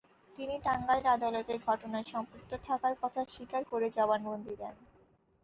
[0.35, 4.75] তিনি টাঙ্গাইলের আদালতে ঘটনায় সম্পৃক্ত থাকার কথা স্বীকার করে জবানবন্দি দেন।